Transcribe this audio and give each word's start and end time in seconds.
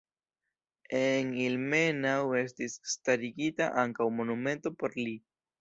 En 0.99 1.27
Ilmenau 1.49 2.33
estis 2.41 2.79
starigita 2.97 3.71
ankaŭ 3.85 4.11
monumento 4.19 4.77
por 4.83 4.99
li. 5.05 5.19